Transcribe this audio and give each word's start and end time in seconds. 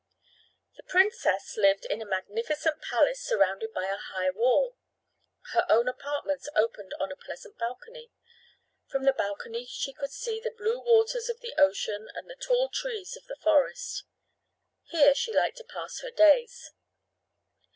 This 0.75 0.83
princess 0.87 1.55
lived 1.57 1.85
in 1.85 2.01
a 2.01 2.07
magnificent 2.07 2.81
palace 2.81 3.21
surrounded 3.23 3.71
by 3.71 3.85
a 3.85 3.97
high 3.99 4.31
wall. 4.31 4.75
Her 5.53 5.63
own 5.69 5.87
apartments 5.87 6.49
opened 6.55 6.93
upon 6.93 7.11
a 7.11 7.15
pleasant 7.15 7.59
balcony. 7.59 8.09
From 8.87 9.03
the 9.03 9.13
balcony 9.13 9.67
she 9.67 9.93
could 9.93 10.09
see 10.09 10.39
the 10.41 10.55
blue 10.57 10.79
waters 10.79 11.29
of 11.29 11.39
the 11.41 11.53
ocean 11.55 12.07
and 12.15 12.27
the 12.27 12.35
tall 12.35 12.69
trees 12.69 13.15
of 13.15 13.27
the 13.27 13.37
forest. 13.43 14.03
Here 14.89 15.13
she 15.13 15.31
liked 15.31 15.57
to 15.57 15.63
pass 15.65 15.99
her 15.99 16.09
days. 16.09 16.71